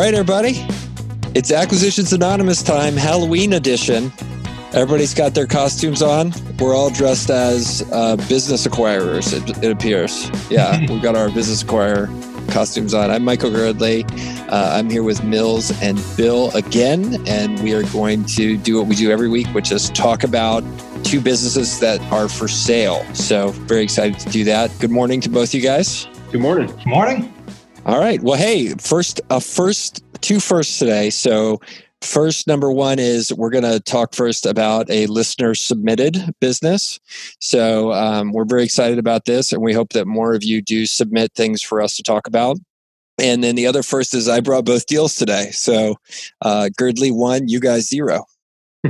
[0.00, 0.66] right, everybody.
[1.34, 4.10] It's Acquisitions Anonymous time, Halloween edition.
[4.72, 6.32] Everybody's got their costumes on.
[6.58, 10.30] We're all dressed as uh, business acquirers, it, it appears.
[10.50, 12.08] Yeah, we've got our business acquirer
[12.50, 13.10] costumes on.
[13.10, 14.10] I'm Michael Girdley.
[14.50, 18.86] Uh, I'm here with Mills and Bill again, and we are going to do what
[18.86, 20.64] we do every week, which is talk about
[21.04, 23.04] two businesses that are for sale.
[23.12, 24.70] So, very excited to do that.
[24.80, 26.06] Good morning to both you guys.
[26.32, 26.68] Good morning.
[26.68, 27.34] Good morning.
[27.86, 28.22] All right.
[28.22, 31.10] Well, hey, first, a first, two firsts today.
[31.10, 31.60] So,
[32.02, 36.98] First, number one is we're going to talk first about a listener submitted business.
[37.40, 40.86] So um, we're very excited about this, and we hope that more of you do
[40.86, 42.56] submit things for us to talk about.
[43.18, 45.50] And then the other first is I brought both deals today.
[45.50, 45.96] So
[46.40, 48.24] uh, Girdley one, you guys zero.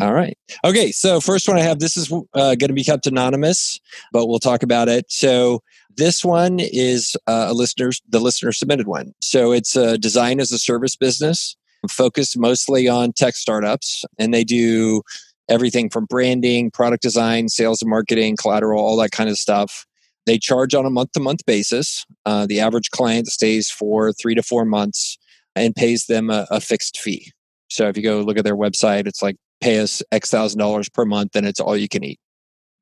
[0.00, 0.36] All right.
[0.64, 0.90] Okay.
[0.90, 1.78] So first one I have.
[1.78, 3.80] This is uh, going to be kept anonymous,
[4.12, 5.12] but we'll talk about it.
[5.12, 5.62] So
[5.96, 9.14] this one is uh, a listener's the listener submitted one.
[9.20, 11.56] So it's a design as a service business
[11.90, 15.02] focused mostly on tech startups, and they do
[15.48, 19.86] everything from branding, product design, sales and marketing, collateral, all that kind of stuff.
[20.26, 22.04] They charge on a month to month basis.
[22.24, 25.18] Uh, the average client stays for three to four months
[25.54, 27.30] and pays them a, a fixed fee.
[27.68, 30.88] So if you go look at their website, it's like pay us X thousand dollars
[30.88, 32.18] per month and it's all you can eat.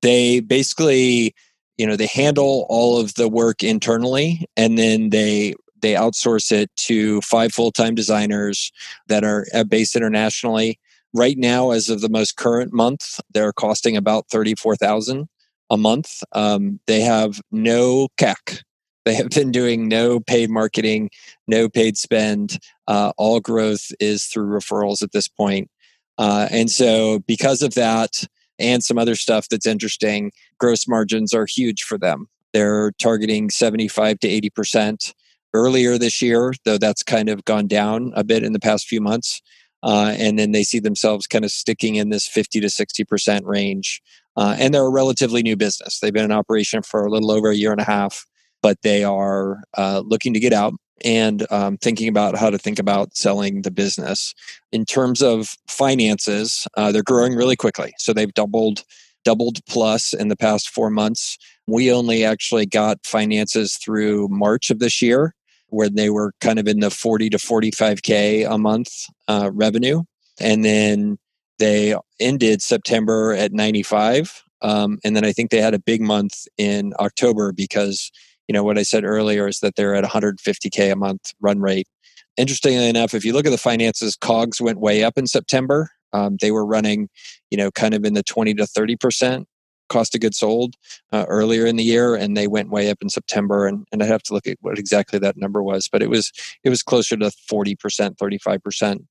[0.00, 1.34] They basically,
[1.76, 6.74] you know, they handle all of the work internally and then they they outsource it
[6.76, 8.72] to five full-time designers
[9.08, 10.78] that are uh, based internationally.
[11.12, 15.28] Right now as of the most current month they're costing about 34000
[15.70, 16.22] a month.
[16.32, 18.64] Um, they have no cac
[19.04, 21.10] they have been doing no paid marketing
[21.46, 22.58] no paid spend.
[22.88, 25.70] Uh, all growth is through referrals at this point.
[26.16, 28.24] Uh, and so because of that
[28.58, 34.20] and some other stuff that's interesting gross margins are huge for them they're targeting 75
[34.20, 35.14] to 80 percent
[35.54, 39.00] earlier this year, though that's kind of gone down a bit in the past few
[39.00, 39.40] months.
[39.82, 44.02] Uh, and then they see themselves kind of sticking in this 50 to 60% range.
[44.36, 46.00] Uh, and they're a relatively new business.
[46.00, 48.24] They've been in operation for a little over a year and a half,
[48.62, 52.78] but they are uh, looking to get out and um, thinking about how to think
[52.78, 54.34] about selling the business.
[54.72, 57.92] In terms of finances, uh, they're growing really quickly.
[57.98, 58.84] So they've doubled
[59.24, 61.38] doubled plus in the past four months.
[61.66, 65.34] We only actually got finances through March of this year
[65.68, 68.90] where they were kind of in the 40 to 45K a month
[69.28, 70.02] uh, revenue.
[70.38, 71.18] And then
[71.58, 74.42] they ended September at 95.
[74.62, 78.10] Um, and then I think they had a big month in October because,
[78.48, 81.88] you know, what I said earlier is that they're at 150K a month run rate.
[82.36, 85.90] Interestingly enough, if you look at the finances, COGS went way up in September.
[86.12, 87.08] Um, they were running,
[87.50, 89.46] you know, kind of in the 20 to 30%
[89.88, 90.74] cost of goods sold
[91.12, 93.66] uh, earlier in the year, and they went way up in September.
[93.66, 96.32] And, and I have to look at what exactly that number was, but it was
[96.64, 99.02] it was closer to forty percent, thirty five percent.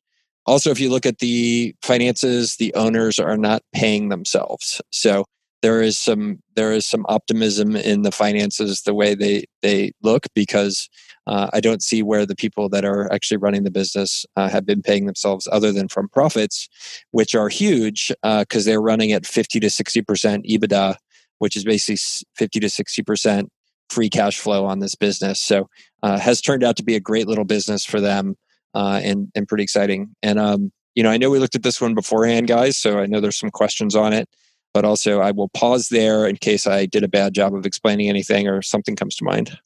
[0.46, 4.82] Also, if you look at the finances, the owners are not paying themselves.
[4.92, 5.26] So
[5.64, 10.28] there is some there is some optimism in the finances the way they they look
[10.36, 10.90] because
[11.26, 14.66] uh, I don't see where the people that are actually running the business uh, have
[14.66, 16.68] been paying themselves other than from profits,
[17.12, 20.04] which are huge because uh, they're running at 50 to 60%
[20.46, 20.98] EBITDA,
[21.40, 21.96] which is basically
[22.36, 23.48] 50 to 60%
[23.90, 25.40] free cash flow on this business.
[25.40, 25.70] So
[26.02, 28.36] uh, has turned out to be a great little business for them
[28.74, 30.14] uh, and, and pretty exciting.
[30.22, 33.06] And, um, you know, I know we looked at this one beforehand, guys, so I
[33.06, 34.28] know there's some questions on it
[34.74, 38.10] but also I will pause there in case I did a bad job of explaining
[38.10, 39.58] anything or something comes to mind.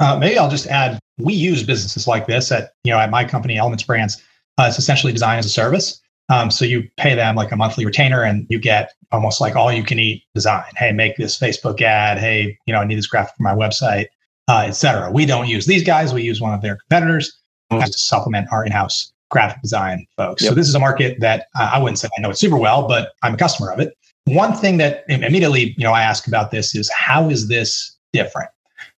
[0.00, 3.24] Uh, maybe I'll just add we use businesses like this at you know at my
[3.24, 4.22] company Elements Brands.
[4.58, 6.00] Uh, it's essentially design as a service.
[6.30, 9.70] Um, so you pay them like a monthly retainer, and you get almost like all
[9.72, 10.64] you can eat design.
[10.76, 12.18] Hey, make this Facebook ad.
[12.18, 14.06] Hey, you know I need this graphic for my website,
[14.48, 15.10] uh, etc.
[15.10, 16.12] We don't use these guys.
[16.12, 17.36] We use one of their competitors
[17.70, 17.84] mm-hmm.
[17.84, 20.42] to supplement our in-house graphic design folks.
[20.42, 20.50] Yep.
[20.50, 22.88] So this is a market that uh, I wouldn't say I know it super well,
[22.88, 23.96] but I'm a customer of it.
[24.26, 28.50] One thing that immediately, you know, I ask about this is how is this different?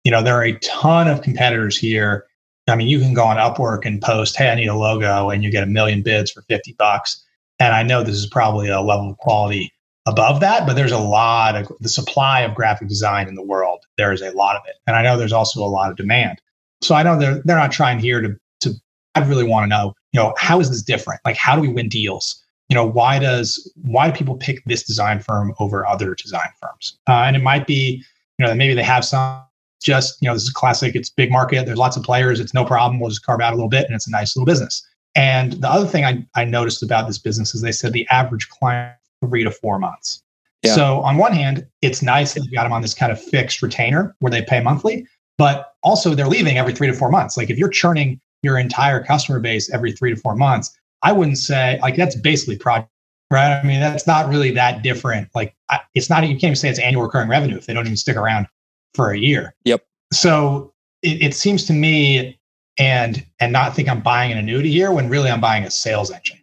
[0.04, 2.26] You know, there are a ton of competitors here.
[2.68, 5.42] I mean, you can go on Upwork and post, "Hey, I need a logo," and
[5.42, 7.22] you get a million bids for 50 bucks.
[7.58, 9.72] And I know this is probably a level of quality
[10.06, 13.84] above that, but there's a lot of the supply of graphic design in the world.
[13.96, 14.76] There is a lot of it.
[14.86, 16.40] And I know there's also a lot of demand.
[16.82, 18.74] So I know they're they're not trying here to to
[19.14, 21.20] I really want to know, you know, how is this different?
[21.24, 22.42] Like how do we win deals?
[22.68, 26.98] You know why does why do people pick this design firm over other design firms?
[27.08, 28.02] Uh, and it might be
[28.38, 29.42] you know that maybe they have some
[29.82, 32.64] just you know this is classic it's big market there's lots of players it's no
[32.64, 34.86] problem we'll just carve out a little bit and it's a nice little business.
[35.14, 38.48] And the other thing i, I noticed about this business is they said the average
[38.48, 40.22] client three to four months.
[40.62, 40.74] Yeah.
[40.74, 43.62] so on one hand it's nice that you got them on this kind of fixed
[43.62, 45.06] retainer where they pay monthly
[45.38, 47.36] but also they're leaving every three to four months.
[47.36, 51.38] Like if you're churning your entire customer base every three to four months, I wouldn't
[51.38, 52.90] say like that's basically project,
[53.30, 53.58] right?
[53.58, 55.28] I mean, that's not really that different.
[55.34, 57.86] Like I, it's not, you can't even say it's annual recurring revenue if they don't
[57.86, 58.46] even stick around
[58.94, 59.54] for a year.
[59.64, 59.84] Yep.
[60.12, 60.72] So
[61.02, 62.38] it, it seems to me
[62.78, 66.10] and and not think I'm buying an annuity here when really I'm buying a sales
[66.10, 66.38] engine.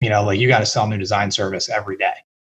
[0.00, 2.14] You know, like you got to sell new design service every day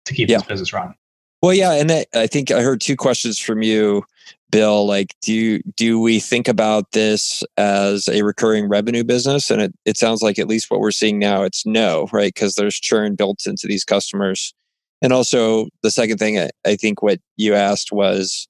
[0.05, 0.37] to keep yeah.
[0.39, 0.95] this business running.
[1.43, 4.05] Well, yeah, and I, I think I heard two questions from you,
[4.51, 4.87] Bill.
[4.87, 9.51] Like, do do we think about this as a recurring revenue business?
[9.51, 12.33] And it, it sounds like at least what we're seeing now, it's no, right?
[12.33, 14.55] Because there's churn built into these customers.
[15.01, 18.47] And also, the second thing I, I think what you asked was,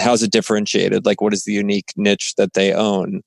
[0.00, 1.06] how's it differentiated?
[1.06, 3.20] Like, what is the unique niche that they own?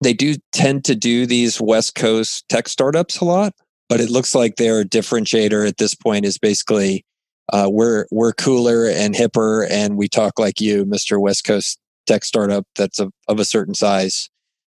[0.00, 3.52] They do tend to do these West Coast tech startups a lot,
[3.88, 7.04] but it looks like their differentiator at this point is basically
[7.52, 12.24] uh, we're we're cooler and hipper, and we talk like you, Mister West Coast tech
[12.24, 14.30] startup that's of, of a certain size.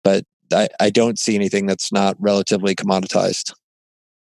[0.05, 3.53] But I, I don't see anything that's not relatively commoditized.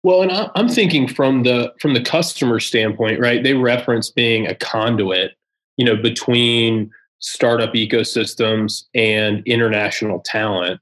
[0.02, 3.42] Well, and I'm thinking from the from the customer standpoint, right?
[3.42, 5.32] They reference being a conduit,
[5.76, 10.80] you know, between startup ecosystems and international talent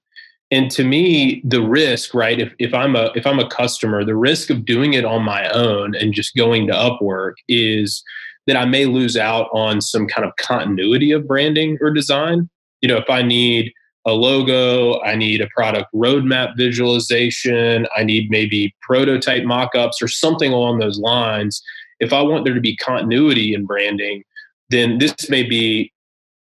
[0.51, 4.17] and to me the risk right if, if i'm a if i'm a customer the
[4.17, 8.03] risk of doing it on my own and just going to upwork is
[8.47, 12.49] that i may lose out on some kind of continuity of branding or design.
[12.83, 13.73] You know if i need
[14.07, 20.53] a logo i need a product roadmap visualization i need maybe prototype mock-ups or something
[20.53, 21.63] along those lines
[22.01, 24.23] if i want there to be continuity in branding
[24.69, 25.91] then this may be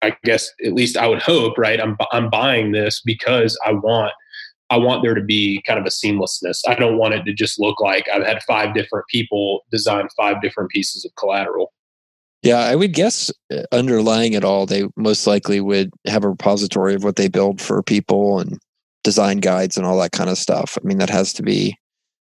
[0.03, 1.79] I guess at least I would hope, right?
[1.79, 4.13] I'm I'm buying this because I want
[4.69, 6.59] I want there to be kind of a seamlessness.
[6.67, 10.41] I don't want it to just look like I've had five different people design five
[10.41, 11.71] different pieces of collateral.
[12.41, 16.93] Yeah, I would guess uh, underlying it all, they most likely would have a repository
[16.93, 18.59] of what they build for people and
[19.03, 20.77] design guides and all that kind of stuff.
[20.77, 21.77] I mean, that has to be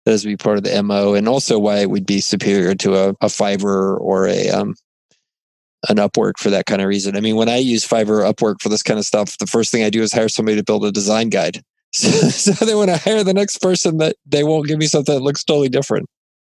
[0.05, 2.75] that has to be part of the mo, and also why it would be superior
[2.75, 4.75] to a, a Fiverr or a um,
[5.89, 7.15] an Upwork for that kind of reason.
[7.15, 9.83] I mean, when I use Fiverr Upwork for this kind of stuff, the first thing
[9.83, 11.61] I do is hire somebody to build a design guide.
[11.95, 15.15] So, so then when I hire the next person, that they won't give me something
[15.15, 16.09] that looks totally different.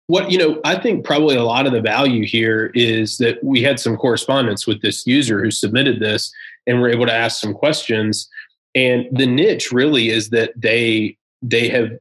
[0.06, 3.62] What you know, I think probably a lot of the value here is that we
[3.62, 6.30] had some correspondence with this user who submitted this,
[6.66, 8.28] and we're able to ask some questions.
[8.74, 11.92] And the niche really is that they they have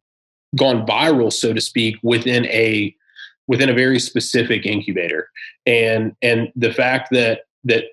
[0.58, 2.94] gone viral, so to speak, within a
[3.50, 5.28] within a very specific incubator.
[5.66, 7.86] And and the fact that that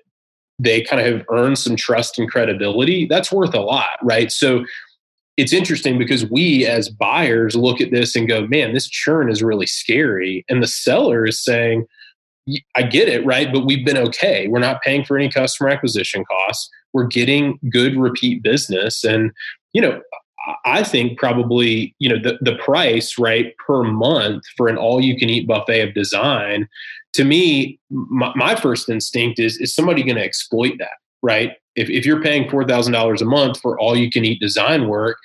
[0.59, 4.31] they kind of have earned some trust and credibility that's worth a lot right?
[4.31, 4.63] So
[5.35, 9.43] it's interesting because we as buyers look at this and go man this churn is
[9.43, 10.45] really scary.
[10.47, 11.85] And the seller is saying
[12.77, 13.51] i get it right?
[13.51, 14.47] But we've been okay.
[14.47, 16.69] We're not paying for any customer acquisition costs.
[16.93, 19.03] We're getting good repeat business.
[19.03, 19.31] And
[19.73, 20.01] you know
[20.65, 25.17] I think probably you know the the price right per month for an all you
[25.17, 26.67] can eat buffet of design.
[27.13, 31.53] To me, my, my first instinct is is somebody going to exploit that right?
[31.75, 34.87] If if you're paying four thousand dollars a month for all you can eat design
[34.87, 35.17] work,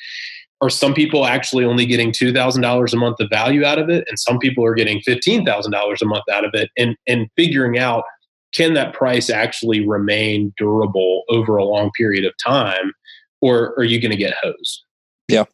[0.60, 3.88] are some people actually only getting two thousand dollars a month of value out of
[3.88, 6.96] it, and some people are getting fifteen thousand dollars a month out of it, and
[7.06, 8.04] and figuring out
[8.54, 12.92] can that price actually remain durable over a long period of time,
[13.40, 14.84] or are you going to get hosed?
[15.28, 15.44] Yeah.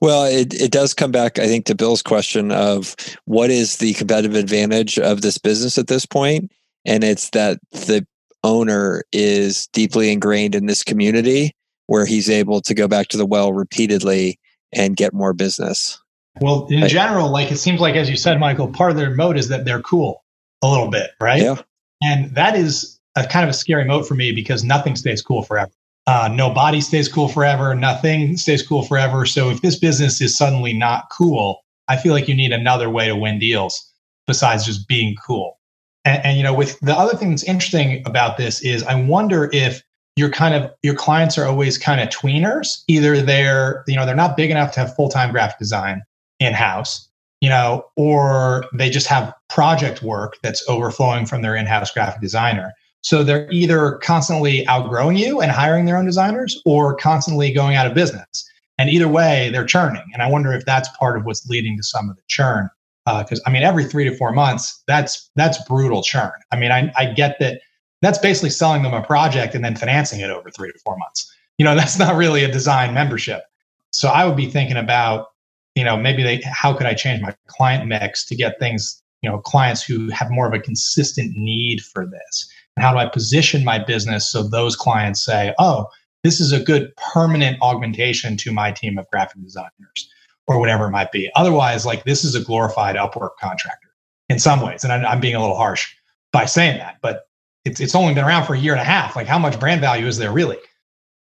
[0.00, 3.94] Well, it, it does come back, I think, to Bill's question of what is the
[3.94, 6.52] competitive advantage of this business at this point?
[6.84, 8.06] And it's that the
[8.44, 11.54] owner is deeply ingrained in this community
[11.86, 14.38] where he's able to go back to the well repeatedly
[14.72, 15.98] and get more business.
[16.40, 19.36] Well, in general, like it seems like, as you said, Michael, part of their moat
[19.36, 20.24] is that they're cool
[20.62, 21.42] a little bit, right?
[21.42, 21.56] Yeah.
[22.02, 25.42] And that is a kind of a scary moat for me because nothing stays cool
[25.42, 25.72] forever.
[26.08, 27.74] Uh, no body stays cool forever.
[27.74, 29.26] Nothing stays cool forever.
[29.26, 33.08] So if this business is suddenly not cool, I feel like you need another way
[33.08, 33.92] to win deals
[34.26, 35.58] besides just being cool.
[36.06, 39.50] And, and you know, with the other thing that's interesting about this is I wonder
[39.52, 39.82] if
[40.16, 42.84] your kind of your clients are always kind of tweeners.
[42.88, 46.02] Either they're you know they're not big enough to have full time graphic design
[46.40, 47.06] in house,
[47.42, 52.22] you know, or they just have project work that's overflowing from their in house graphic
[52.22, 52.72] designer.
[53.02, 57.86] So they're either constantly outgrowing you and hiring their own designers or constantly going out
[57.86, 58.48] of business.
[58.78, 60.04] And either way, they're churning.
[60.12, 62.68] And I wonder if that's part of what's leading to some of the churn.
[63.06, 66.32] Because uh, I mean, every three to four months, that's that's brutal churn.
[66.52, 67.60] I mean, I, I get that
[68.02, 71.32] that's basically selling them a project and then financing it over three to four months.
[71.56, 73.44] You know, that's not really a design membership.
[73.90, 75.28] So I would be thinking about,
[75.74, 79.30] you know, maybe they how could I change my client mix to get things, you
[79.30, 82.50] know, clients who have more of a consistent need for this
[82.82, 85.86] how do I position my business so those clients say, oh,
[86.24, 90.10] this is a good permanent augmentation to my team of graphic designers
[90.46, 91.30] or whatever it might be.
[91.36, 93.88] Otherwise, like this is a glorified Upwork contractor
[94.28, 94.82] in some ways.
[94.84, 95.94] And I'm, I'm being a little harsh
[96.32, 97.28] by saying that, but
[97.64, 99.14] it's, it's only been around for a year and a half.
[99.14, 100.58] Like how much brand value is there really?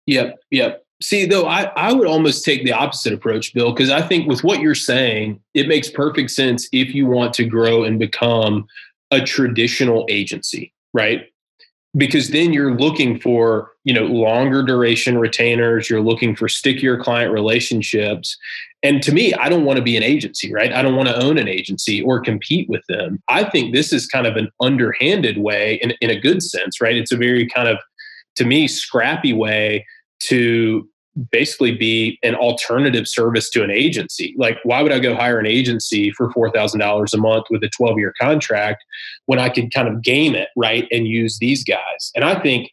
[0.08, 0.38] Yep.
[0.52, 0.86] Yep.
[1.02, 4.44] See, though, I, I would almost take the opposite approach, Bill, because I think with
[4.44, 8.66] what you're saying, it makes perfect sense if you want to grow and become
[9.12, 11.26] a traditional agency, right?
[11.98, 17.32] Because then you're looking for, you know, longer duration retainers, you're looking for stickier client
[17.32, 18.38] relationships.
[18.84, 20.74] And to me, I don't want to be an agency, right?
[20.74, 23.22] I don't want to own an agency or compete with them.
[23.30, 26.96] I think this is kind of an underhanded way in, in a good sense, right?
[26.96, 27.78] It's a very kind of,
[28.36, 29.86] to me, scrappy way
[30.20, 30.88] to
[31.32, 34.36] basically be an alternative service to an agency.
[34.38, 37.98] Like, why would I go hire an agency for $4,000 a month with a 12
[37.98, 38.84] year contract
[39.26, 42.12] when I could kind of game it, right, and use these guys?
[42.16, 42.72] And I think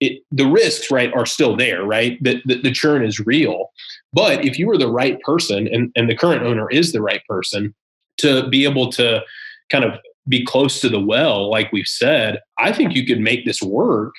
[0.00, 2.22] it, the risks, right, are still there, right?
[2.22, 3.70] The, the, the churn is real.
[4.12, 7.22] But if you were the right person, and, and the current owner is the right
[7.28, 7.74] person,
[8.18, 9.22] to be able to
[9.70, 9.98] kind of
[10.28, 14.14] be close to the well, like we've said, I think you could make this work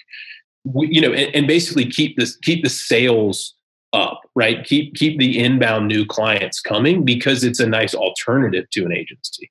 [0.73, 3.54] you know, and, and, basically keep this keep the sales
[3.95, 4.63] up, right?
[4.65, 9.49] Keep keep the inbound new clients coming because it's a nice alternative to an agency.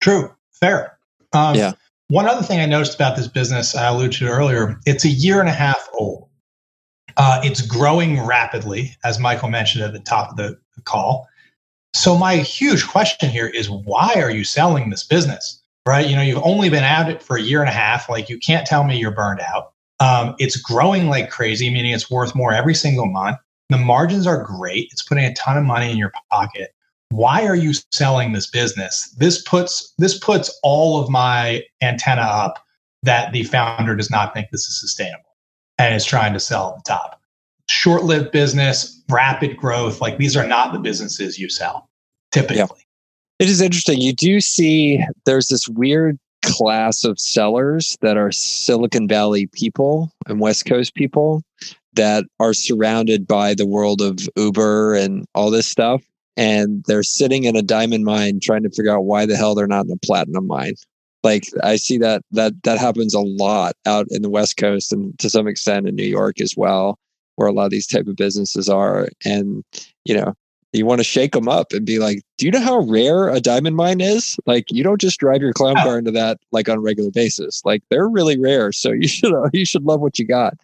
[0.00, 0.98] True, fair.
[1.32, 1.72] Um, yeah.
[2.08, 5.40] One other thing I noticed about this business, I alluded to earlier, it's a year
[5.40, 6.28] and a half old.
[7.16, 11.28] Uh, it's growing rapidly, as Michael mentioned at the top of the, the call.
[11.94, 15.62] So my huge question here is, why are you selling this business?
[15.86, 16.06] Right?
[16.06, 18.08] You know, you've only been at it for a year and a half.
[18.08, 19.72] Like, you can't tell me you're burned out.
[19.98, 23.38] Um, it's growing like crazy, meaning it's worth more every single month.
[23.70, 24.88] The margins are great.
[24.92, 26.74] It's putting a ton of money in your pocket.
[27.10, 29.14] Why are you selling this business?
[29.18, 32.64] This puts this puts all of my antenna up
[33.02, 35.36] that the founder does not think this is sustainable
[35.78, 37.20] and is trying to sell at the top.
[37.68, 41.88] Short-lived business, rapid growth, like these are not the businesses you sell
[42.32, 42.58] typically.
[42.58, 42.66] Yeah.
[43.38, 44.00] It is interesting.
[44.00, 50.40] You do see there's this weird class of sellers that are Silicon Valley people and
[50.40, 51.42] West Coast people
[51.94, 56.02] that are surrounded by the world of Uber and all this stuff.
[56.36, 59.66] And they're sitting in a diamond mine trying to figure out why the hell they're
[59.66, 60.74] not in a platinum mine.
[61.22, 65.18] Like I see that that that happens a lot out in the West Coast and
[65.18, 66.98] to some extent in New York as well,
[67.36, 69.08] where a lot of these type of businesses are.
[69.24, 69.62] And
[70.06, 70.32] you know,
[70.72, 73.40] you want to shake them up and be like, do you know how rare a
[73.40, 74.38] diamond mine is?
[74.46, 77.60] Like, you don't just drive your clown car into that like on a regular basis.
[77.66, 78.72] Like, they're really rare.
[78.72, 80.54] So you should uh, you should love what you got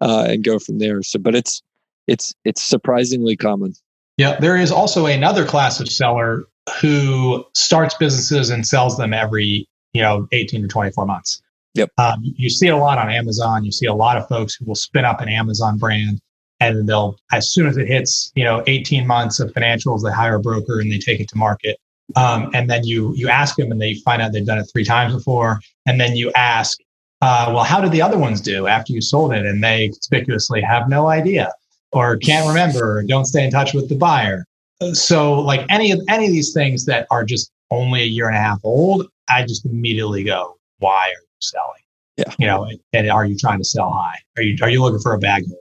[0.00, 1.02] uh, and go from there.
[1.02, 1.62] So, but it's
[2.06, 3.74] it's it's surprisingly common.
[4.16, 6.44] Yeah, there is also another class of seller
[6.80, 11.42] who starts businesses and sells them every you know 18 to 24 months.
[11.74, 11.90] Yep.
[11.98, 13.64] Um, you see it a lot on Amazon.
[13.64, 16.20] You see a lot of folks who will spin up an Amazon brand
[16.60, 20.36] and they'll as soon as it hits you know 18 months of financials they hire
[20.36, 21.78] a broker and they take it to market
[22.14, 24.84] um, and then you you ask them and they find out they've done it three
[24.84, 26.78] times before and then you ask
[27.22, 29.44] uh, well how did the other ones do after you sold it?
[29.44, 31.52] And they conspicuously have no idea
[31.92, 34.44] or can't remember or don't stay in touch with the buyer.
[34.92, 38.36] So like any of any of these things that are just only a year and
[38.36, 41.82] a half old i just immediately go why are you selling?
[42.16, 42.32] Yeah.
[42.38, 44.18] You know and are you trying to sell high?
[44.36, 45.60] Are you are you looking for a bag holder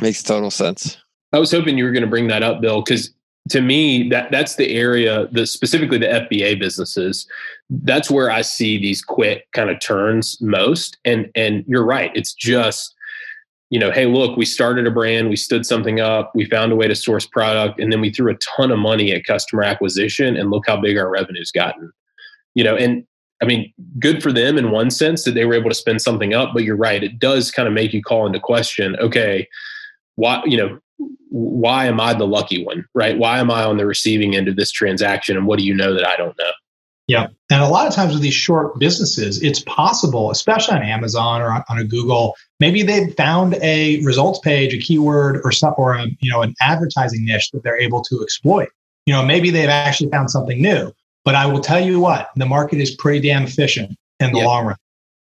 [0.00, 0.96] Makes total sense.
[1.32, 3.12] I was hoping you were going to bring that up, Bill, because
[3.50, 7.26] to me that that's the area the specifically the FBA businesses
[7.82, 10.98] that's where I see these quick kind of turns most.
[11.04, 12.10] And and you're right.
[12.14, 12.94] It's just
[13.70, 16.76] you know hey look we started a brand we stood something up we found a
[16.76, 20.36] way to source product and then we threw a ton of money at customer acquisition
[20.36, 21.90] and look how big our revenue's gotten.
[22.54, 23.04] You know and
[23.42, 26.34] I mean good for them in one sense that they were able to spend something
[26.34, 29.48] up but you're right it does kind of make you call into question okay
[30.16, 30.78] why you know
[31.30, 33.18] why am i the lucky one right?
[33.18, 35.92] Why am i on the receiving end of this transaction and what do you know
[35.94, 36.52] that i don't know
[37.06, 37.26] yeah.
[37.50, 41.50] And a lot of times with these short businesses it's possible especially on amazon or
[41.50, 46.06] on, a google maybe they've found a results page a keyword or some or a,
[46.20, 48.68] you know an advertising niche that they're able to exploit.
[49.06, 50.92] You know maybe they've actually found something new
[51.24, 54.66] but i will tell you what the market is pretty damn efficient in the long
[54.66, 54.76] run.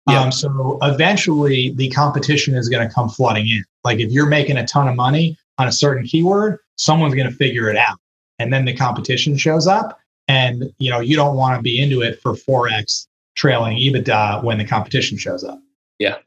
[0.07, 3.65] Um, so eventually the competition is going to come flooding in.
[3.85, 7.35] Like if you're making a ton of money on a certain keyword, someone's going to
[7.35, 7.99] figure it out.
[8.39, 9.99] And then the competition shows up
[10.29, 14.59] and you know you don't want to be into it for 4x trailing EBITDA when
[14.59, 15.61] the competition shows up.
[15.99, 16.19] Yeah.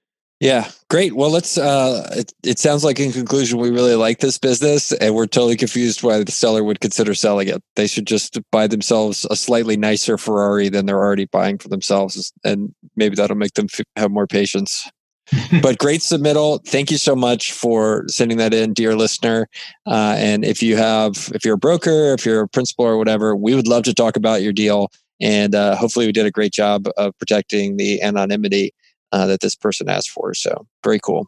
[0.41, 1.15] Yeah, great.
[1.15, 1.57] Well, let's.
[1.57, 5.55] Uh, it, it sounds like in conclusion, we really like this business, and we're totally
[5.55, 7.63] confused why the seller would consider selling it.
[7.77, 12.33] They should just buy themselves a slightly nicer Ferrari than they're already buying for themselves,
[12.43, 14.89] and maybe that'll make them f- have more patience.
[15.61, 16.63] but great submittal.
[16.65, 19.47] Thank you so much for sending that in, dear listener.
[19.85, 23.35] Uh, and if you have, if you're a broker, if you're a principal or whatever,
[23.35, 24.91] we would love to talk about your deal.
[25.21, 28.73] And uh, hopefully, we did a great job of protecting the anonymity
[29.11, 30.33] uh, that this person asked for.
[30.33, 31.27] So, very cool.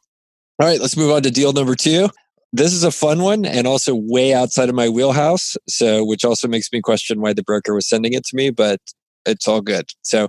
[0.59, 2.09] All right, let's move on to deal number two.
[2.51, 5.55] This is a fun one and also way outside of my wheelhouse.
[5.69, 8.79] So, which also makes me question why the broker was sending it to me, but
[9.25, 9.85] it's all good.
[10.01, 10.27] So,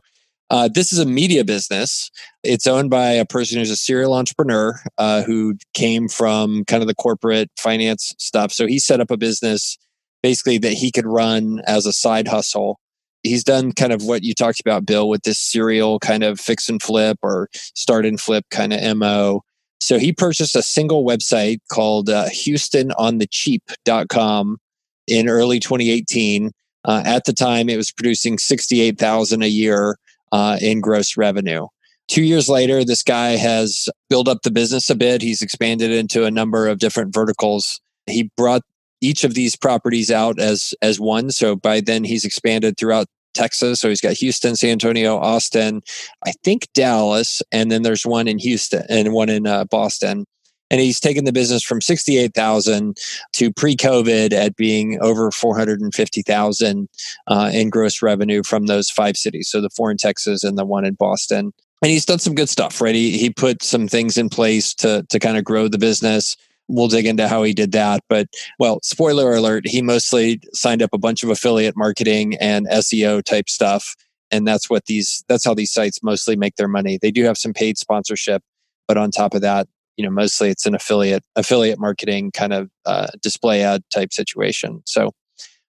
[0.51, 2.11] uh, this is a media business.
[2.43, 6.87] It's owned by a person who's a serial entrepreneur uh, who came from kind of
[6.87, 8.53] the corporate finance stuff.
[8.53, 9.77] So he set up a business
[10.23, 12.81] basically that he could run as a side hustle
[13.23, 16.69] he's done kind of what you talked about, Bill, with this serial kind of fix
[16.69, 19.43] and flip or start and flip kind of MO.
[19.81, 24.59] So he purchased a single website called uh, HoustonOnTheCheap.com
[25.07, 26.51] in early 2018.
[26.85, 29.97] Uh, at the time, it was producing 68,000 a year
[30.33, 31.67] uh, in gross revenue.
[32.09, 35.21] Two years later, this guy has built up the business a bit.
[35.21, 37.81] He's expanded into a number of different verticals.
[38.07, 38.63] He brought
[39.01, 41.31] each of these properties out as as one.
[41.31, 43.81] So by then he's expanded throughout Texas.
[43.81, 45.83] So he's got Houston, San Antonio, Austin,
[46.27, 50.25] I think Dallas, and then there's one in Houston and one in uh, Boston.
[50.71, 52.97] And he's taken the business from 68,000
[53.35, 56.89] to pre-COVID at being over 450,000
[57.27, 59.49] uh, in gross revenue from those five cities.
[59.49, 61.53] So the four in Texas and the one in Boston.
[61.81, 62.95] And he's done some good stuff, right?
[62.95, 66.37] He, he put some things in place to, to kind of grow the business
[66.69, 68.03] we'll dig into how he did that.
[68.09, 73.25] But well, spoiler alert, he mostly signed up a bunch of affiliate marketing and SEO
[73.25, 73.97] type stuff.
[74.31, 76.99] And that's what these, that's how these sites mostly make their money.
[77.01, 78.43] They do have some paid sponsorship,
[78.87, 79.67] but on top of that,
[79.99, 84.81] you know, mostly it's an affiliate, affiliate marketing kind of uh, display ad type situation.
[84.87, 85.11] So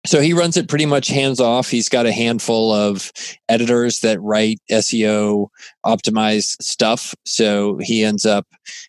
[0.05, 1.69] so he runs it pretty much hands off.
[1.69, 3.11] He's got a handful of
[3.49, 5.47] editors that write SEO
[5.85, 7.13] optimized stuff.
[7.25, 8.47] So he ends up,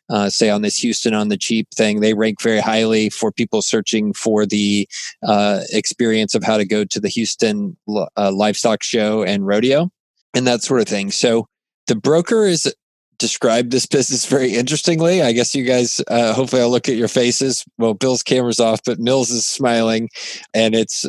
[0.08, 3.60] uh, say, on this Houston on the cheap thing, they rank very highly for people
[3.60, 4.88] searching for the
[5.26, 9.90] uh, experience of how to go to the Houston uh, livestock show and rodeo
[10.32, 11.10] and that sort of thing.
[11.10, 11.48] So
[11.88, 12.72] the broker is
[13.20, 15.22] described this business very interestingly.
[15.22, 17.64] I guess you guys, uh, hopefully, I'll look at your faces.
[17.78, 20.08] Well, Bill's camera's off, but Mills is smiling,
[20.52, 21.06] and it's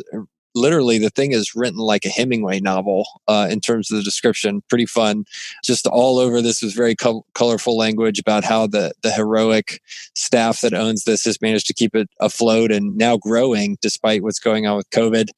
[0.54, 4.62] literally the thing is written like a Hemingway novel uh, in terms of the description.
[4.68, 5.24] Pretty fun.
[5.64, 9.80] Just all over this was very co- colorful language about how the the heroic
[10.14, 14.38] staff that owns this has managed to keep it afloat and now growing despite what's
[14.38, 15.30] going on with COVID.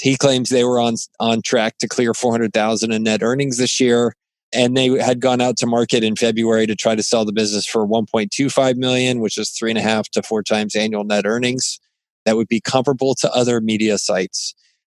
[0.00, 4.14] He claims they were on on track to clear 400,000 in net earnings this year
[4.56, 7.66] and they had gone out to market in February to try to sell the business
[7.66, 11.78] for 1.25 million, which is three and a half to four times annual net earnings.
[12.24, 14.54] That would be comparable to other media sites.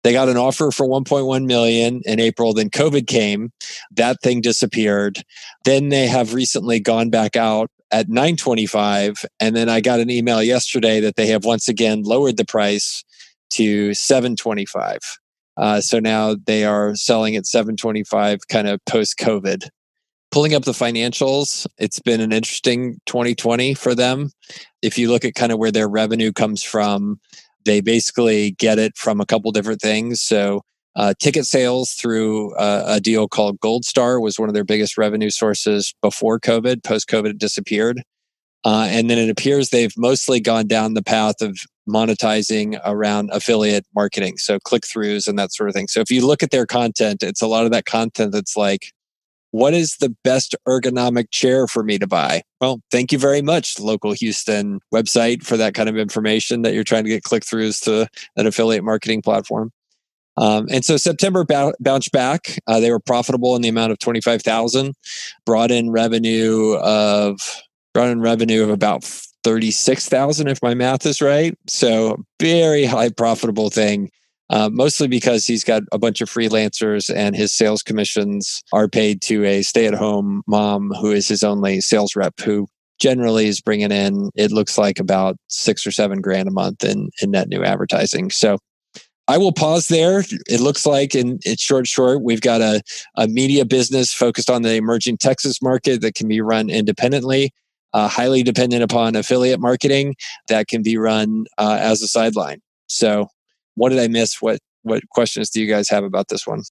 [0.05, 2.53] They got an offer for 1.1 million in April.
[2.53, 3.51] Then COVID came.
[3.91, 5.23] That thing disappeared.
[5.65, 9.25] Then they have recently gone back out at 925.
[9.41, 13.03] And then I got an email yesterday that they have once again lowered the price
[13.51, 14.99] to 725.
[15.57, 19.69] Uh, so now they are selling at 725 kind of post COVID.
[20.31, 24.31] Pulling up the financials, it's been an interesting 2020 for them.
[24.83, 27.21] If you look at kind of where their revenue comes from,
[27.65, 30.21] they basically get it from a couple different things.
[30.21, 30.63] So
[30.97, 35.31] uh, ticket sales through uh, a deal called Goldstar was one of their biggest revenue
[35.31, 36.83] sources before COVID.
[36.83, 38.03] Post COVID, it disappeared.
[38.65, 41.57] Uh, and then it appears they've mostly gone down the path of
[41.89, 44.37] monetizing around affiliate marketing.
[44.39, 45.89] So click throughs and that sort of thing.
[45.89, 48.93] So if you look at their content, it's a lot of that content that's like,
[49.53, 52.43] what is the best ergonomic chair for me to buy?
[52.61, 56.85] Well, thank you very much, local Houston website, for that kind of information that you're
[56.85, 59.71] trying to get click throughs to an affiliate marketing platform.
[60.37, 62.59] Um, and so September b- bounced back.
[62.67, 64.95] Uh, they were profitable in the amount of 25,000,
[65.47, 67.41] brought in revenue of
[68.05, 69.05] in revenue of about
[69.45, 71.57] 36,000 if my math is right.
[71.69, 74.11] So very high profitable thing.
[74.49, 79.21] Uh, mostly because he's got a bunch of freelancers and his sales commissions are paid
[79.23, 82.69] to a stay-at-home mom who is his only sales rep who
[83.01, 87.11] generally is bringing in it looks like about six or seven grand a month in,
[87.21, 88.57] in net new advertising so
[89.29, 90.23] I will pause there.
[90.49, 92.81] It looks like in, in short, short, we've got a,
[93.17, 97.53] a media business focused on the emerging Texas market that can be run independently
[97.93, 100.15] uh, highly dependent upon affiliate marketing
[100.49, 102.61] that can be run uh, as a sideline.
[102.89, 103.29] So,
[103.75, 104.41] what did I miss?
[104.41, 106.63] What what questions do you guys have about this one?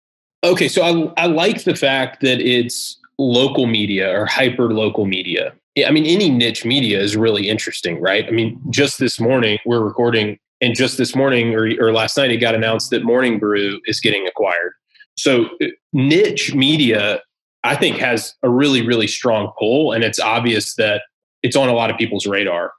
[0.44, 0.82] Okay, so
[1.16, 5.54] I, I like the fact that it's local media or hyper local media.
[5.84, 8.26] I mean, any niche media is really interesting, right?
[8.26, 12.30] I mean, just this morning we're recording, and just this morning or, or last night
[12.30, 14.72] it got announced that Morning Brew is getting acquired.
[15.16, 17.20] So, uh, niche media
[17.64, 19.92] I think has a really, really strong pull.
[19.92, 21.02] And it's obvious that
[21.42, 22.72] it's on a lot of people's radar.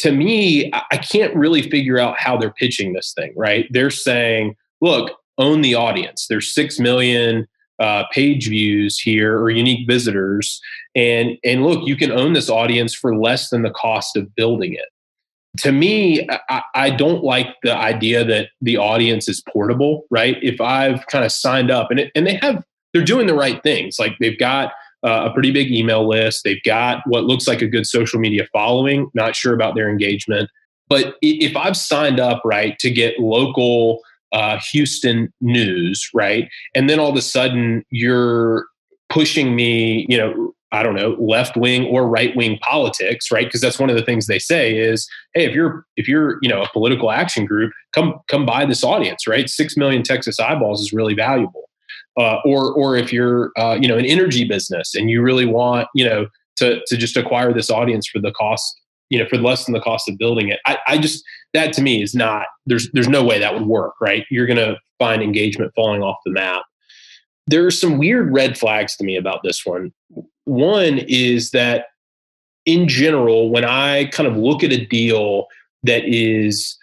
[0.00, 3.66] To me, I can't really figure out how they're pitching this thing, right?
[3.70, 6.26] They're saying, look, own the audience.
[6.28, 7.46] There's 6 million
[7.78, 10.60] uh, page views here or unique visitors.
[10.94, 14.74] And, and look, you can own this audience for less than the cost of building
[14.74, 14.88] it.
[15.60, 20.36] To me, I, I don't like the idea that the audience is portable, right?
[20.42, 23.62] If I've kind of signed up and, it, and they have they're doing the right
[23.62, 23.98] things.
[23.98, 24.72] Like they've got
[25.06, 26.42] uh, a pretty big email list.
[26.44, 29.10] They've got what looks like a good social media following.
[29.14, 30.50] Not sure about their engagement,
[30.88, 34.00] but if I've signed up right to get local
[34.32, 38.66] uh, Houston news, right, and then all of a sudden you're
[39.08, 43.46] pushing me, you know, I don't know, left wing or right wing politics, right?
[43.46, 46.48] Because that's one of the things they say is, hey, if you're if you're you
[46.48, 49.48] know a political action group, come come buy this audience, right?
[49.48, 51.65] Six million Texas eyeballs is really valuable
[52.16, 55.88] uh, or or if you're uh, you know an energy business and you really want
[55.94, 56.26] you know
[56.56, 59.80] to to just acquire this audience for the cost you know for less than the
[59.80, 63.22] cost of building it I, I just that to me is not there's there's no
[63.22, 66.62] way that would work right you're to find engagement falling off the map
[67.46, 69.92] there are some weird red flags to me about this one
[70.44, 71.86] one is that
[72.64, 75.46] in general when i kind of look at a deal
[75.82, 76.78] that is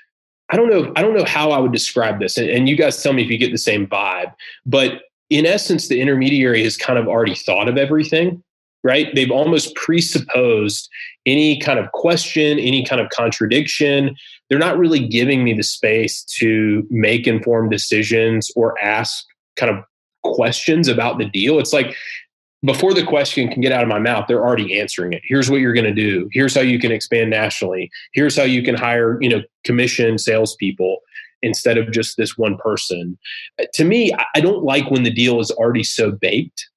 [0.49, 0.91] I don't know.
[0.95, 3.29] I don't know how I would describe this, and, and, you guys tell me if
[3.31, 4.33] you get the same vibe.
[4.67, 8.43] But in essence, the intermediary has kind of already thought of everything,
[8.83, 9.13] right?
[9.15, 10.89] They've almost presupposed
[11.25, 14.15] any kind of question, any kind of contradiction.
[14.49, 19.83] They're not really giving me the space to make informed decisions or ask kind of
[20.23, 21.59] questions about the deal.
[21.59, 21.95] It's like
[22.65, 25.21] before the question can get out of my mouth, they're already answering it.
[25.25, 26.29] Here's what you're going to do.
[26.31, 27.89] Here's how you can expand nationally.
[28.13, 30.99] Here's how you can hire, you know, commission salespeople
[31.43, 33.17] instead of just this one person.
[33.61, 36.69] Uh, to me, I don't like when the deal is already so baked.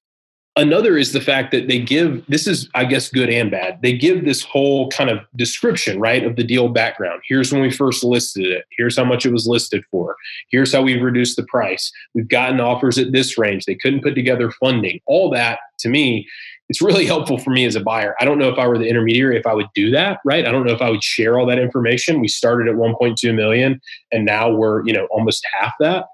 [0.58, 3.78] Another is the fact that they give this is, I guess, good and bad.
[3.82, 7.20] They give this whole kind of description, right, of the deal background.
[7.28, 8.64] Here's when we first listed it.
[8.70, 10.16] Here's how much it was listed for.
[10.50, 11.92] Here's how we've reduced the price.
[12.14, 13.66] We've gotten offers at this range.
[13.66, 15.00] They couldn't put together funding.
[15.06, 16.26] All that to me
[16.68, 18.14] it's really helpful for me as a buyer.
[18.20, 20.46] I don't know if I were the intermediary if I would do that, right?
[20.46, 22.20] I don't know if I would share all that information.
[22.20, 23.80] We started at 1.2 million
[24.12, 26.06] and now we're, you know, almost half that.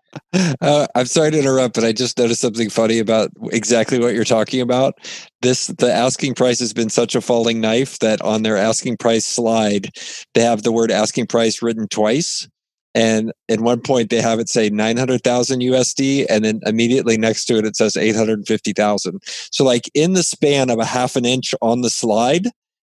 [0.60, 4.24] Uh, I'm sorry to interrupt, but I just noticed something funny about exactly what you're
[4.24, 4.94] talking about.
[5.40, 9.26] This the asking price has been such a falling knife that on their asking price
[9.26, 9.90] slide,
[10.34, 12.48] they have the word asking price written twice.
[12.94, 17.56] And at one point they have it say 900,000 USD and then immediately next to
[17.56, 19.20] it it says 850,000.
[19.50, 22.48] So like in the span of a half an inch on the slide,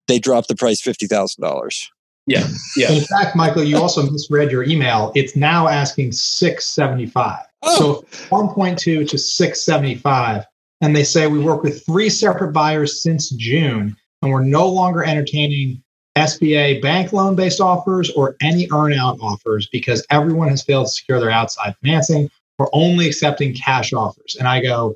[0.07, 1.89] they drop the price $50,000.
[2.27, 2.47] Yeah.
[2.77, 2.93] Yeah.
[2.93, 5.13] In fact, Michael, you also misread your email.
[5.15, 7.45] It's now asking 675.
[7.63, 8.05] Oh.
[8.11, 10.45] So 1.2 to 675
[10.81, 15.05] and they say we work with three separate buyers since June and we're no longer
[15.05, 15.83] entertaining
[16.17, 21.21] SBA bank loan based offers or any earnout offers because everyone has failed to secure
[21.21, 22.31] their outside financing.
[22.59, 24.37] We're only accepting cash offers.
[24.39, 24.95] And I go,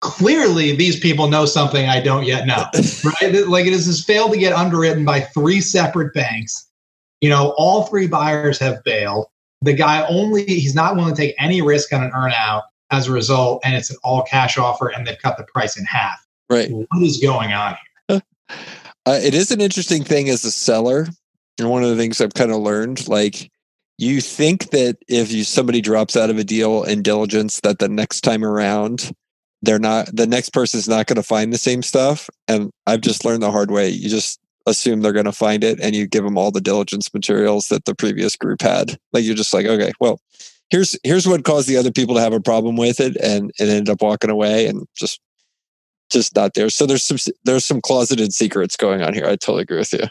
[0.00, 2.64] clearly these people know something I don't yet know.
[3.04, 3.46] Right?
[3.46, 6.66] like it has failed to get underwritten by three separate banks.
[7.20, 9.26] You know, all three buyers have bailed.
[9.62, 13.12] The guy only, he's not willing to take any risk on an earnout as a
[13.12, 16.24] result, and it's an all cash offer and they've cut the price in half.
[16.48, 16.70] Right.
[16.70, 17.76] What is going on
[18.08, 18.22] here?
[19.06, 21.06] Uh, it is an interesting thing as a seller.
[21.58, 23.50] And one of the things I've kind of learned, like
[23.96, 27.88] you think that if you somebody drops out of a deal in diligence, that the
[27.88, 29.10] next time around,
[29.62, 32.30] they're not the next person's not going to find the same stuff.
[32.46, 33.88] And I've just learned the hard way.
[33.88, 37.12] You just assume they're going to find it and you give them all the diligence
[37.12, 38.98] materials that the previous group had.
[39.12, 40.20] Like you're just like, okay, well,
[40.70, 43.68] here's here's what caused the other people to have a problem with it and and
[43.68, 45.20] ended up walking away and just
[46.10, 46.70] just not there.
[46.70, 49.26] So there's some there's some closeted secrets going on here.
[49.26, 50.06] I totally agree with you.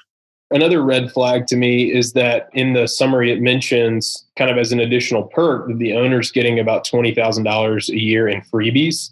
[0.50, 4.72] Another red flag to me is that in the summary it mentions kind of as
[4.72, 9.12] an additional perk that the owner's getting about twenty thousand dollars a year in freebies.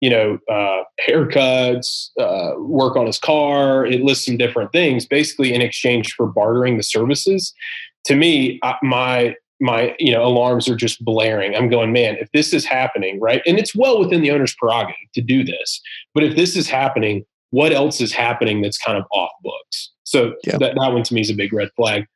[0.00, 3.86] You know, uh, haircuts, uh, work on his car.
[3.86, 7.54] It lists some different things, basically in exchange for bartering the services.
[8.04, 11.54] To me, I, my my you know alarms are just blaring.
[11.54, 13.42] I'm going man if this is happening right?
[13.46, 15.80] And it's well within the owner's prerogative to do this.
[16.14, 19.92] But if this is happening what else is happening that's kind of off books?
[20.04, 22.06] So that, that one to me is a big red flag.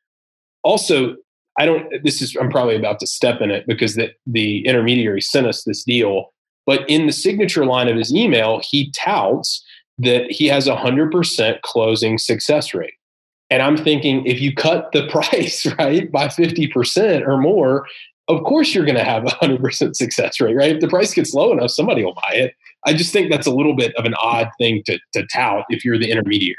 [0.65, 1.17] Also
[1.59, 5.21] i don't this is i'm probably about to step in it because the, the intermediary
[5.21, 6.33] sent us this deal
[6.71, 9.65] but in the signature line of his email he touts
[9.99, 12.95] that he has a 100% closing success rate
[13.51, 17.87] and I'm thinking if you cut the price, right, by 50% or more,
[18.29, 20.77] of course you're going to have a 100% success rate, right?
[20.77, 22.55] If the price gets low enough, somebody will buy it.
[22.87, 25.85] I just think that's a little bit of an odd thing to, to tout if
[25.85, 26.57] you're the intermediary.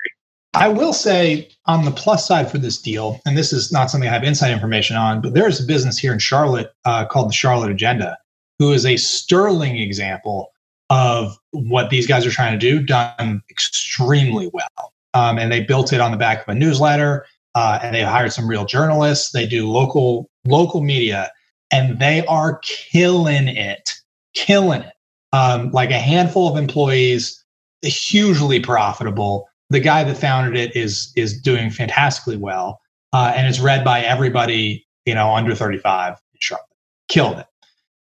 [0.53, 4.09] I will say on the plus side for this deal, and this is not something
[4.09, 7.33] I have inside information on, but there's a business here in Charlotte uh, called the
[7.33, 8.17] Charlotte Agenda,
[8.61, 10.51] who is a sterling example
[10.91, 14.93] of what these guys are trying to do, done extremely well.
[15.15, 18.33] Um, and they built it on the back of a newsletter, uh, and they hired
[18.33, 19.31] some real journalists.
[19.31, 21.31] They do local local media,
[21.71, 23.89] and they are killing it,
[24.35, 24.93] killing it.
[25.33, 27.43] Um, like a handful of employees,
[27.81, 32.79] hugely profitable the guy that founded it is is doing fantastically well,
[33.11, 36.67] uh, and it's read by everybody you know under 35 in Charlotte.
[37.07, 37.47] Killed it.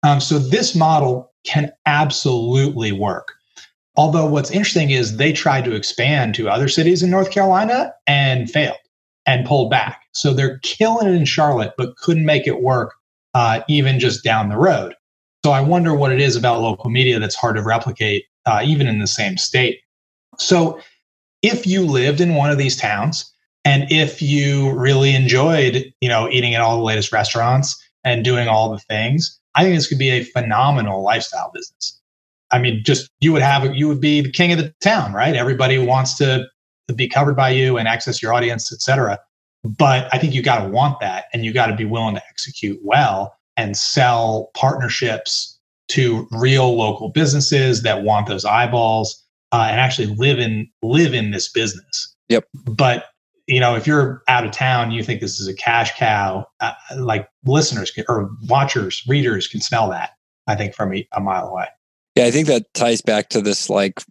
[0.03, 3.33] Um, so this model can absolutely work.
[3.97, 8.51] Although what's interesting is they tried to expand to other cities in North Carolina and
[8.51, 8.77] failed
[9.27, 10.03] and pulled back.
[10.13, 12.95] So they're killing it in Charlotte, but couldn't make it work
[13.35, 14.95] uh, even just down the road.
[15.45, 18.87] So I wonder what it is about local media that's hard to replicate, uh, even
[18.87, 19.81] in the same state.
[20.39, 20.81] So
[21.43, 23.31] if you lived in one of these towns
[23.65, 28.49] and if you really enjoyed, you know, eating at all the latest restaurants and doing
[28.49, 32.01] all the things, I think this could be a phenomenal lifestyle business.
[32.51, 35.35] I mean, just you would have you would be the king of the town, right?
[35.35, 36.47] Everybody wants to,
[36.89, 39.19] to be covered by you and access your audience, et cetera.
[39.63, 42.23] But I think you got to want that and you got to be willing to
[42.29, 45.59] execute well and sell partnerships
[45.89, 51.31] to real local businesses that want those eyeballs uh, and actually live in live in
[51.31, 52.15] this business.
[52.29, 52.47] Yep.
[52.65, 53.07] But
[53.51, 56.47] you know, if you're out of town, you think this is a cash cow.
[56.61, 60.11] Uh, like listeners can, or watchers, readers can smell that.
[60.47, 61.67] I think from a, a mile away.
[62.15, 64.03] Yeah, I think that ties back to this like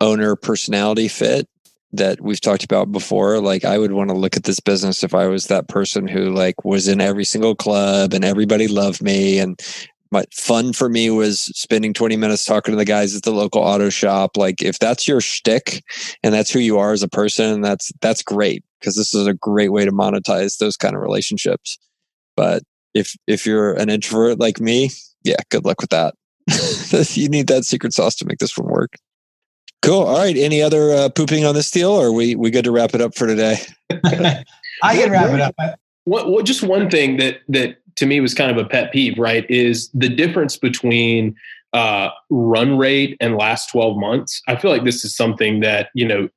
[0.00, 1.46] owner personality fit
[1.92, 5.14] that we've talked about before like i would want to look at this business if
[5.14, 9.38] i was that person who like was in every single club and everybody loved me
[9.38, 9.60] and
[10.10, 13.60] but fun for me was spending 20 minutes talking to the guys at the local
[13.60, 14.36] auto shop.
[14.36, 15.82] Like if that's your shtick
[16.22, 19.34] and that's who you are as a person, that's that's great because this is a
[19.34, 21.78] great way to monetize those kind of relationships.
[22.36, 22.62] But
[22.94, 24.90] if if you're an introvert like me,
[25.24, 26.14] yeah, good luck with that.
[27.16, 28.94] you need that secret sauce to make this one work.
[29.82, 30.02] Cool.
[30.02, 30.36] All right.
[30.36, 33.14] Any other uh, pooping on this deal, or we we good to wrap it up
[33.14, 33.58] for today?
[34.82, 35.54] I can wrap it up.
[36.04, 39.18] What, what, just one thing that that to me was kind of a pet peeve,
[39.18, 39.44] right?
[39.50, 41.34] Is the difference between
[41.72, 44.40] uh, run rate and last 12 months.
[44.48, 46.28] I feel like this is something that, you know,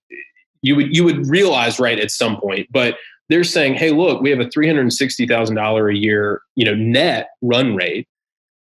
[0.62, 2.98] you would you would realize right at some point, but
[3.30, 8.09] they're saying, hey, look, we have a $360,000 a year, you know, net run rate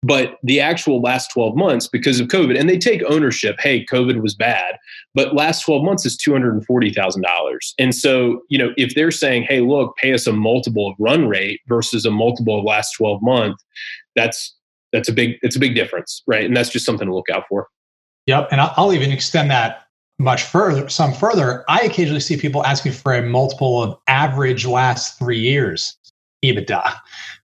[0.01, 4.21] but the actual last 12 months because of covid and they take ownership hey covid
[4.21, 4.75] was bad
[5.13, 9.95] but last 12 months is $240000 and so you know if they're saying hey look
[9.97, 13.63] pay us a multiple of run rate versus a multiple of last 12 months
[14.15, 14.55] that's
[14.91, 16.45] that's a big it's a big difference right?
[16.45, 17.67] And that's just something to look out for.
[18.25, 19.85] Yep and i'll even extend that
[20.19, 21.63] much further some further.
[21.69, 25.97] I occasionally see people asking for a multiple of average last three years
[26.43, 26.93] ebitda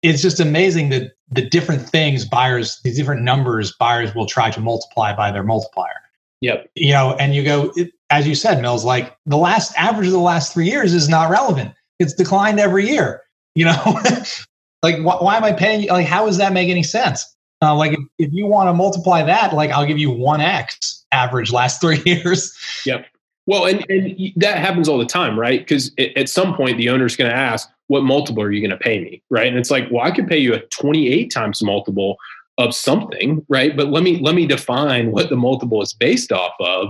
[0.05, 4.59] it's just amazing that the different things buyers, these different numbers buyers will try to
[4.59, 6.01] multiply by their multiplier.
[6.41, 6.69] Yep.
[6.75, 10.13] You know, and you go, it, as you said, Mills, like the last average of
[10.13, 11.73] the last three years is not relevant.
[11.99, 13.23] It's declined every year.
[13.55, 13.81] You know,
[14.83, 15.87] like wh- why am I paying?
[15.89, 17.25] Like, how does that make any sense?
[17.61, 21.03] Uh, like, if, if you want to multiply that, like, I'll give you one X
[21.11, 22.55] average last three years.
[22.85, 23.07] Yep.
[23.47, 25.59] Well, and, and that happens all the time, right?
[25.59, 28.83] Because at some point, the owner's going to ask, what multiple are you going to
[28.83, 29.21] pay me?
[29.29, 29.47] Right.
[29.47, 32.17] And it's like, well, I could pay you a 28 times multiple
[32.57, 33.75] of something, right?
[33.75, 36.89] But let me let me define what the multiple is based off of.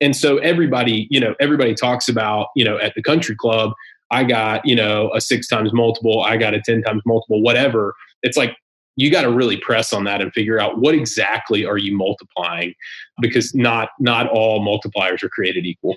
[0.00, 3.72] And so everybody, you know, everybody talks about, you know, at the country club,
[4.10, 7.94] I got, you know, a six times multiple, I got a 10 times multiple, whatever.
[8.22, 8.56] It's like
[8.96, 12.74] you got to really press on that and figure out what exactly are you multiplying
[13.20, 15.96] because not not all multipliers are created equal.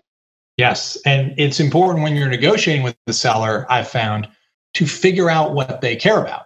[0.58, 4.28] Yes, and it's important when you're negotiating with the seller, I've found
[4.74, 6.46] to figure out what they care about.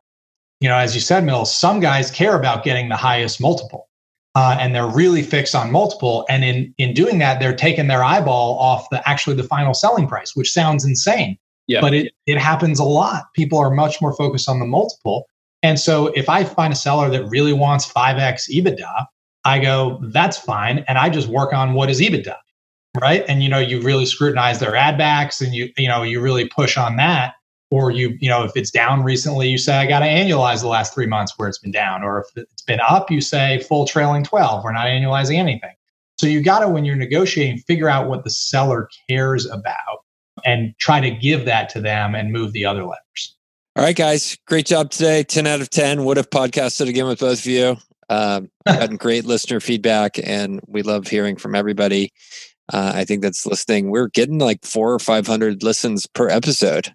[0.59, 3.89] You know, as you said, Mills, some guys care about getting the highest multiple.
[4.35, 6.25] Uh, and they're really fixed on multiple.
[6.27, 10.07] And in in doing that, they're taking their eyeball off the actually the final selling
[10.07, 11.37] price, which sounds insane.
[11.67, 11.81] Yeah.
[11.81, 13.25] But it it happens a lot.
[13.35, 15.27] People are much more focused on the multiple.
[15.61, 19.05] And so if I find a seller that really wants 5x EBITDA,
[19.45, 20.83] I go, that's fine.
[20.87, 22.35] And I just work on what is EBITDA.
[22.99, 23.23] Right.
[23.27, 26.47] And you know, you really scrutinize their ad backs and you, you know, you really
[26.47, 27.33] push on that
[27.73, 30.67] or you you know if it's down recently you say i got to annualize the
[30.67, 33.85] last three months where it's been down or if it's been up you say full
[33.87, 35.73] trailing 12 we're not annualizing anything
[36.19, 40.03] so you got to when you're negotiating figure out what the seller cares about
[40.45, 43.35] and try to give that to them and move the other levers
[43.75, 47.19] all right guys great job today 10 out of 10 would have podcasted again with
[47.19, 47.75] both of you
[48.09, 52.11] Um, gotten great listener feedback, and we love hearing from everybody.
[52.71, 53.89] Uh, I think that's listening.
[53.89, 56.93] We're getting like four or five hundred listens per episode.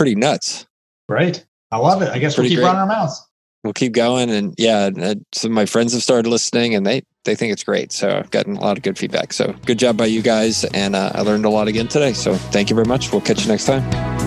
[0.00, 0.64] Pretty nuts.
[1.10, 1.44] Right.
[1.70, 2.08] I love it.
[2.08, 2.64] I guess we'll keep great.
[2.64, 3.22] running our mouths.
[3.62, 7.02] We'll keep going, and yeah, uh, some of my friends have started listening, and they
[7.24, 7.92] they think it's great.
[7.92, 9.34] So I've gotten a lot of good feedback.
[9.34, 12.14] So good job by you guys, and uh, I learned a lot again today.
[12.14, 13.12] So thank you very much.
[13.12, 14.19] We'll catch you next time.